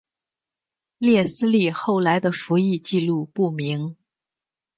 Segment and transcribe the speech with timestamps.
[0.97, 3.95] 列斯利后来的服役纪录不明。